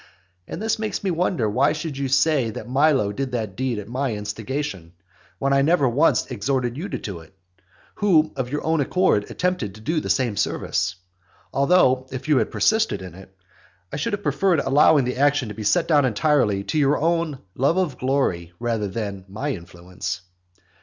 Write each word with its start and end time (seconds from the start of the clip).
And 0.47 0.59
this 0.59 0.79
makes 0.79 1.03
me 1.03 1.11
wonder 1.11 1.47
why 1.47 1.67
you 1.69 1.75
should 1.75 2.11
say 2.11 2.49
that 2.49 2.67
Milo 2.67 3.11
did 3.11 3.33
that 3.33 3.55
deed 3.55 3.77
at 3.77 3.87
my 3.87 4.15
instigation; 4.15 4.93
when 5.37 5.53
I 5.53 5.61
never 5.61 5.87
once 5.87 6.25
exhorted 6.31 6.75
you 6.75 6.89
to 6.89 6.97
do 6.97 7.19
it, 7.19 7.35
who 7.97 8.33
of 8.35 8.49
your 8.51 8.63
own 8.63 8.81
accord 8.81 9.29
attempted 9.29 9.75
to 9.75 9.81
do 9.81 9.93
me 9.93 9.99
the 9.99 10.09
same 10.09 10.37
service. 10.37 10.95
Although, 11.53 12.07
if 12.11 12.27
you 12.27 12.37
had 12.39 12.49
persisted 12.49 13.03
in 13.03 13.13
it, 13.13 13.37
I 13.93 13.97
should 13.97 14.13
have 14.13 14.23
preferred 14.23 14.59
allowing 14.61 15.05
the 15.05 15.17
action 15.17 15.49
to 15.49 15.53
be 15.53 15.61
set 15.61 15.87
down 15.87 16.03
entirely 16.03 16.63
to 16.63 16.79
your 16.79 16.97
own 16.97 17.37
love 17.53 17.77
of 17.77 17.99
glory 17.99 18.53
rather 18.59 18.87
than 18.87 19.25
to 19.25 19.31
my 19.31 19.51
influence. 19.51 20.21